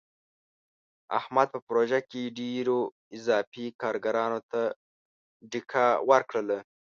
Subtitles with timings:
[1.19, 2.79] احمد په پروژه کې ډېرو
[3.17, 4.61] اضافي کارګرانو ته
[5.51, 6.59] ډیکه ورکړله.